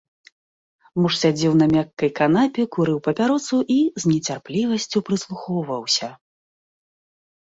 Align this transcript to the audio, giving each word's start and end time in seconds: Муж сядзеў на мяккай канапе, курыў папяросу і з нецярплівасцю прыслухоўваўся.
Муж 1.01 1.13
сядзеў 1.23 1.53
на 1.61 1.65
мяккай 1.73 2.09
канапе, 2.19 2.63
курыў 2.77 2.97
папяросу 3.07 3.57
і 3.75 3.77
з 4.03 4.13
нецярплівасцю 4.13 4.97
прыслухоўваўся. 5.09 6.09